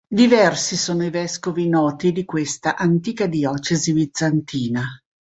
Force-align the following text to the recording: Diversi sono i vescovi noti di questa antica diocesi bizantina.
Diversi 0.13 0.77
sono 0.77 1.05
i 1.05 1.11
vescovi 1.11 1.69
noti 1.69 2.11
di 2.11 2.25
questa 2.25 2.75
antica 2.75 3.27
diocesi 3.27 3.93
bizantina. 3.93 4.83